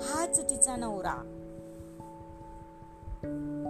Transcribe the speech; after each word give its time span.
हाच 0.00 0.50
तिचा 0.50 0.76
नवरा. 0.76 1.14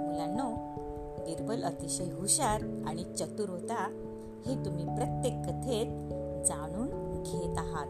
मुलांनो 0.08 0.76
बिरबल 1.24 1.62
अतिशय 1.62 2.04
हुशार 2.04 2.82
आणि 2.86 3.04
चतुर 3.04 3.48
होता 3.48 4.02
हे 4.46 4.64
तुम्ही 4.64 4.84
प्रत्येक 4.84 5.34
कथेत 5.34 5.86
जाणून 6.46 6.88
घेत 7.22 7.58
आहात. 7.58 7.86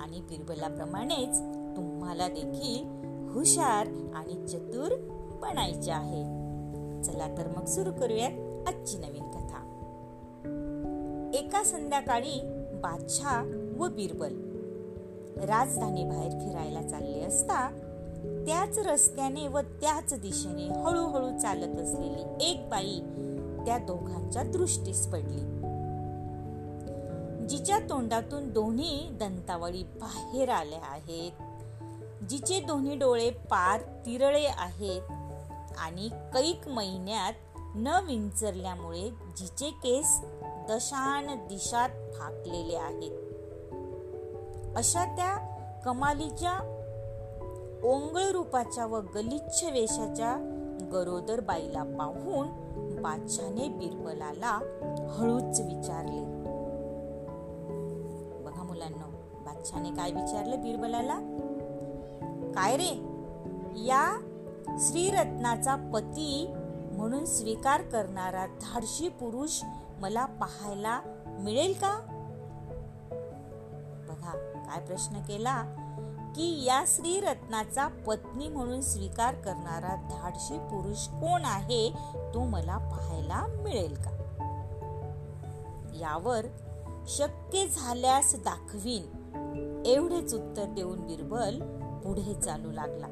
आणि 0.00 0.20
बिरबलाप्रमाणेच 0.20 1.40
तुम्हाला 1.76 2.28
देखील 2.28 2.84
हुशार 3.28 3.86
आणि 4.14 4.46
चतुर 4.46 4.94
बनायचे 5.42 5.90
आहे. 5.90 6.22
चला 7.02 7.34
तर 7.38 7.46
मग 7.56 7.64
सुरू 7.64 7.92
करूयात 7.92 8.68
आजची 8.68 8.98
नवीन 8.98 9.30
कथा. 9.30 9.70
एका 11.34 11.64
संध्याकाळी 11.64 12.40
बादशाह 12.74 13.44
व 13.78 13.88
बिरबल 13.88 14.53
राजधानी 15.36 16.04
बाहेर 16.04 16.30
फिरायला 16.30 16.82
चालले 16.82 17.20
असता 17.20 17.68
त्याच 18.46 18.78
रस्त्याने 18.78 19.48
व 19.48 19.60
त्याच 19.60 20.14
दिशेने 20.20 20.68
हळूहळू 20.68 21.38
चालत 21.38 21.78
असलेली 21.78 22.50
एक 22.50 22.68
बाई 22.68 23.00
त्या 23.66 23.78
दोघांच्या 23.78 24.42
दृष्टीस 24.42 25.06
पडली. 25.06 25.40
जिच्या 27.46 27.78
तोंडातून 27.78 28.52
दोन्ही 28.52 29.08
दंतावळी 29.10 29.82
बाहेर 29.82 30.48
आल्या 30.48 30.78
आहेत. 30.82 31.32
जिचे 32.24 32.60
दोन्ही 32.60 32.96
डोळे 32.96 33.30
पार 33.30 33.80
तिरळे 33.80 34.46
आहेत 34.46 35.02
आणि 35.78 36.08
कैक 36.08 36.68
महिन्यात 36.68 37.32
न 37.74 37.86
विंचरल्यामुळे 37.86 39.10
जिचे 39.10 39.70
केस 39.70 40.20
दशान 40.68 41.26
दिशात 41.26 41.88
फाकलेले 41.88 42.76
आहेत. 42.76 43.33
अशा 44.76 45.04
त्या 45.04 45.36
कमालीच्या 45.84 46.52
ओंगळ 47.84 48.30
रूपाच्या 48.32 48.86
व 48.86 49.00
गलिच्छ 49.14 49.64
वेशाच्या 49.64 50.36
गरोदर 50.92 51.40
बाईला 51.40 51.82
पाहून 51.82 52.46
बादशाने 53.02 53.68
बिरबलाला 53.68 54.58
हळूच 55.18 55.60
विचारले. 55.60 56.24
बघा 58.42 58.62
मुलांना 58.62 59.06
बादशाने 59.44 59.88
काय 59.88 60.10
विचारलं 60.10 60.60
बिरबलाला? 60.60 61.16
काय 62.54 62.76
रे 62.76 63.02
या 63.76 64.20
श्रीरत्नाचा 64.78 65.90
पती 65.94 66.54
म्हणून 66.92 67.24
स्वीकार 67.24 67.82
करणारा 67.82 68.46
धाडशी 68.46 69.08
पुरुष 69.08 69.62
मला 70.00 70.24
पाहायला 70.24 71.00
मिळेल 71.26 71.72
का? 71.72 72.13
बघा 74.14 74.32
काय 74.66 74.80
प्रश्न 74.80 75.18
केला? 75.18 75.62
की 76.36 76.64
या 76.64 76.84
श्रीरत्नाचा 76.86 77.88
पत्नी 77.88 78.48
म्हणून 78.48 78.80
स्वीकार 78.80 79.34
करणारा 79.34 79.94
धाडशी 79.94 80.58
पुरुष 80.58 81.08
कोण 81.08 81.44
आहे 81.44 81.92
तो 82.34 82.44
मला 82.44 82.76
पाहायला 82.76 83.46
मिळेल 83.62 83.94
का? 83.94 84.10
यावर 85.94 86.46
शक्य 87.08 87.66
झाल्यास 87.66 88.34
दाखवीन. 88.34 89.82
एवढेच 89.86 90.34
उत्तर 90.34 90.64
देऊन 90.64 91.00
बिरबल 91.00 91.60
पुढे 92.04 92.34
चालू 92.34 92.70
लागला. 92.70 93.06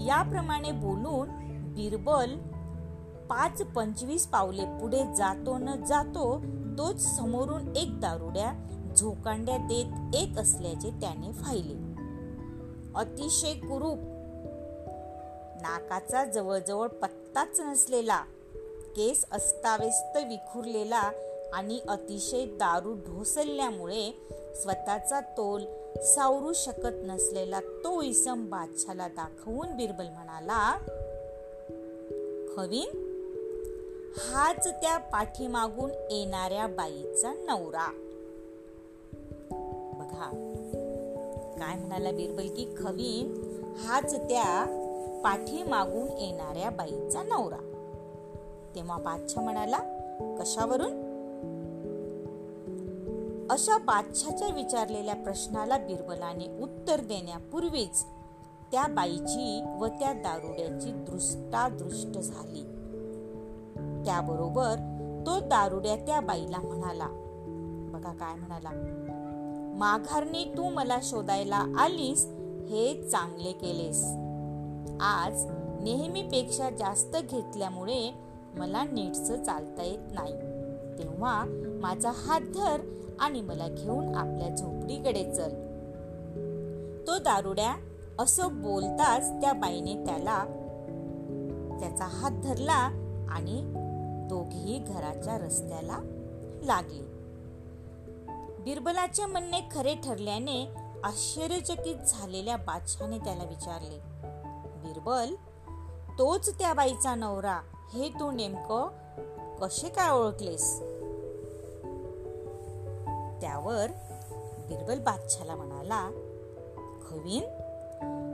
याप्रमाणे 0.00 0.72
बोलून 0.72 1.28
बिरबल 1.74 2.38
पाच 3.30 3.62
पंचवीस 3.62 4.26
पावले 4.26 4.64
पुढे 4.64 5.14
जातो 5.14 5.58
न 5.58 5.84
जातो 5.84 6.42
तोच 6.78 7.16
समोरून 7.16 7.76
एक 7.76 8.00
दारुड्या 8.00 8.52
झोकांड्या 8.96 9.56
देत 9.56 10.14
येत 10.14 10.38
असल्याचे 10.38 10.90
त्याने 10.90 11.30
पाहिले. 11.30 11.92
अतिशय 12.94 13.54
कुरूप. 13.54 13.98
नाकाचा 15.62 16.24
जवळजवळ 16.24 16.86
पत्ताच 16.86 17.60
नसलेला 17.60 18.22
केस 18.96 19.24
अस्ताव्यस्त 19.32 20.16
विखुरलेला 20.16 21.10
आणि 21.52 21.80
अतिशय 21.88 22.46
दारू 22.46 22.94
ढोसल्यामुळे 22.94 24.10
स्वतःचा 24.54 25.20
तोल 25.20 25.64
सावरू 26.02 26.52
शकत 26.52 26.94
नसलेला 26.94 27.60
तो 27.60 28.02
इसम 28.02 28.46
बादशाला 28.50 29.08
दाखवून 29.08 29.76
बिरबल 29.76 30.04
म्हणाला 30.04 30.78
खवीन 32.56 33.12
हाच 34.18 34.66
त्या 34.66 34.98
पाठीमागून 34.98 35.90
येणाऱ्या 35.90 36.66
बाईचा 36.66 37.32
नवरा. 37.34 38.08
पहा. 40.22 40.58
काय 41.58 41.78
म्हणाला 41.78 42.10
बिरबल 42.10 42.48
की 42.48 42.74
खवीन 42.78 43.52
हाच 43.78 44.14
त्या 44.14 44.78
पाठीमागून 45.24 46.08
येणाऱ्या 46.18 46.70
बाईचा 46.70 47.22
नवरा. 47.22 47.68
तेव्हा 48.74 48.98
बादशाह 48.98 49.44
म्हणाला 49.44 49.78
कशावरून? 50.38 51.12
अशा 53.50 53.78
बादशाच्या 53.78 54.48
विचारलेल्या 54.48 55.14
प्रश्नाला 55.14 55.78
बिरबलाने 55.78 56.62
उत्तर 56.62 57.00
देण्यापूर्वीच 57.00 58.04
त्या 58.72 58.86
बाईची 58.86 59.62
व 59.80 59.86
त्या 59.86 60.12
दारुड्याची 60.12 60.90
दृष्टादृष्ट 60.90 62.18
झाली. 62.18 62.62
त्याबरोबर 64.04 64.74
तो 65.26 65.40
दारुड्या 65.40 65.96
त्या 65.96 66.20
बाईला 66.20 66.58
म्हणाला 66.58 67.08
बघा 67.92 68.12
काय 68.12 68.34
म्हणाला 68.34 69.01
माघारणी 69.72 70.44
तू 70.44 70.70
मला 70.70 70.98
शोधायला 71.02 71.64
आलीस 71.78 72.26
हे 72.70 73.08
चांगले 73.10 73.52
केलेस. 73.52 74.04
आज 75.00 75.44
नेहमीपेक्षा 75.82 76.70
जास्त 76.70 77.16
घेतल्यामुळे 77.16 78.14
मला 78.56 78.84
नीटस 78.84 79.28
चालता 79.28 79.82
येत 79.82 80.12
नाही. 80.12 80.32
तेव्हा 80.98 81.44
माझा 81.80 82.12
हात 82.14 82.40
धर 82.40 82.80
आणि 83.20 83.40
मला 83.40 83.68
घेऊन 83.68 84.14
आपल्या 84.14 84.56
झोपडीकडे 84.56 85.24
चल. 85.32 85.50
तो 87.06 87.18
दारुड्या 87.18 87.74
असं 88.18 88.62
बोलताच 88.62 89.30
त्या 89.30 89.52
बाईने 89.52 89.94
त्याला 89.94 90.44
त्याचा 91.80 92.04
हात 92.04 92.30
धरला 92.30 92.90
आणि 93.30 93.72
दोघेही 94.28 94.78
घराच्या 94.78 95.38
रस्त्याला 95.38 95.98
लागले. 96.64 97.11
बिरबलाचे 98.64 99.26
म्हणणे 99.26 99.60
खरे 99.72 99.94
ठरल्याने 99.94 100.74
आश्चर्यचकित 101.04 101.96
झालेल्या 101.96 102.56
बादशाने 102.56 103.18
त्याला 103.18 103.44
विचारले 103.44 104.00
बिरबल 104.84 105.34
तोच 106.18 106.58
त्या 106.58 106.72
बाईचा 106.72 107.14
नवरा 107.14 107.60
हे 107.94 108.08
तू 108.08 108.30
नेमकं 108.30 108.88
कसे 109.60 109.88
काय 109.88 110.10
ओळखलेस? 110.10 110.78
त्यावर 113.40 113.86
बिरबल 114.68 114.98
बादशाला 114.98 115.54
म्हणाला 115.54 116.08
खवीन 117.10 117.44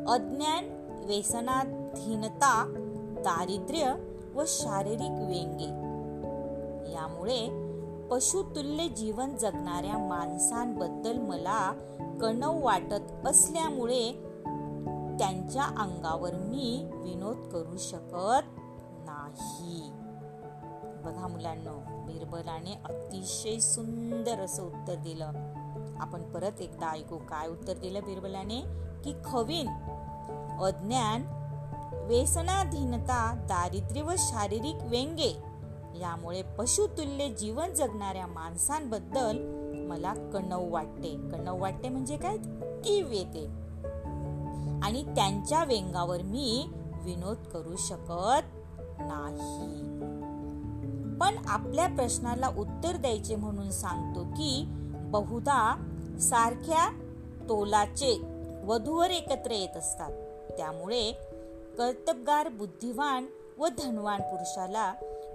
अज्ञान 0.09 0.69
व्यसनाधीनता 1.05 2.73
दारिद्र्य 3.19 3.95
व 4.35 4.45
शारीरिक 4.47 5.27
व्यंगे 5.29 5.89
यामुळे 6.93 7.68
पशुतुल्य 8.11 8.89
जीवन 8.89 9.37
जगणाऱ्या 9.37 9.99
माणसांबद्दल 9.99 11.19
मला 11.19 11.73
कणव 12.21 12.65
वाटत 12.65 13.27
असल्यामुळे 13.27 14.13
त्यांच्या 15.19 15.63
अंगावर 15.63 16.35
मी 16.35 16.91
विनोद 16.95 17.37
करू 17.37 17.77
शकत 17.77 18.61
नाही. 19.07 19.91
बघा 21.05 21.27
मुलांना 21.27 22.05
बिरबलाने 22.07 22.75
अतिशय 22.85 23.59
सुंदर 23.59 24.41
असं 24.41 24.63
उत्तर 24.63 24.95
दिलं. 24.95 25.31
आपण 26.01 26.23
परत 26.23 26.61
एकदा 26.61 26.91
ऐकू 26.91 27.17
काय 27.17 27.49
उत्तर 27.49 27.77
दिलं 27.77 28.01
बिरबलाने 28.05 28.61
की 29.05 29.13
खवीन 29.25 29.69
अज्ञान 30.61 31.23
व्यसनाधीनता 31.95 33.35
दारिद्र्य 33.35 34.03
व 34.03 34.11
शारीरिक 34.19 34.77
व्यंगे 34.83 35.48
यामुळे 36.01 36.43
पशुतुल्य 36.43 37.29
जीवन 37.29 37.75
जगणाऱ्या 37.75 38.27
माणसांबद्दल 38.27 39.39
मला 39.89 40.15
कणव 40.15 40.73
वाटते. 40.73 41.29
कणव 41.33 41.63
वाटते 41.63 41.89
म्हणजे 41.89 42.17
काय? 42.17 42.37
कीव 42.85 43.13
येते. 43.13 43.47
आणि 44.83 45.05
त्यांच्या 45.05 45.65
व्यंगावर 45.65 46.23
मी 46.23 46.69
विनोद 47.03 47.37
करू 47.37 47.77
शकत 47.77 48.59
नाही. 48.99 49.99
पण 51.19 51.35
आपल्या 51.47 51.87
प्रश्नाला 51.87 52.49
उत्तर 52.49 52.97
द्यायचे 52.97 53.37
म्हणून 53.37 53.71
सांगतो 53.71 54.25
की 54.25 54.65
बहुधा 54.95 55.77
सारख्या 56.21 56.91
तोलाचे 57.49 58.23
वधूवर 58.65 59.11
एकत्र 59.11 59.51
येत 59.51 59.77
असतात. 59.77 60.11
त्यामुळे 60.57 61.13
कर्तबगार 61.79 62.49
बुद्धिवान 62.49 63.27
व 63.59 63.69
धनवान 63.69 64.21
पुरुषाला 64.21 64.93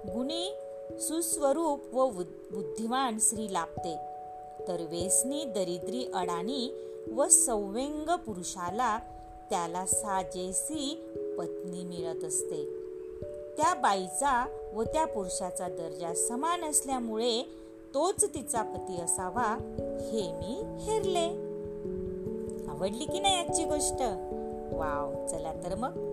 गुणी 0.07 0.55
सुस्वरूप 0.99 1.95
व 1.95 2.09
बुद्धिवान 2.51 3.19
स्त्री 3.19 3.53
लाभते 3.53 3.95
तर 4.67 4.81
वेसनी 4.89 5.43
दरिद्री 5.45 6.11
अडाणी 6.13 6.89
व 7.15 7.27
सौव्यंग 7.27 8.15
पुरुषाला 8.25 8.97
त्याला 9.49 9.85
साजेसी 9.85 11.03
पत्नी 11.37 11.83
मिळत 11.83 12.23
असते. 12.23 12.65
त्या 13.57 13.73
बाईचा 13.73 14.47
व 14.75 14.83
त्या 14.83 15.05
पुरुषाचा 15.05 15.67
दर्जा 15.67 16.13
समान 16.13 16.63
असल्यामुळे 16.63 17.43
तोच 17.93 18.25
तिचा 18.25 18.61
पती 18.61 19.01
असावा 19.01 19.57
हे 20.11 20.31
मी 20.31 20.83
हेरले. 20.83 21.27
आवडली 22.71 23.05
की 23.05 23.19
नाही 23.19 23.35
आजची 23.35 23.63
गोष्ट? 23.63 24.01
वाव 24.73 25.27
चला 25.27 25.53
तर 25.63 25.75
मग. 25.75 26.12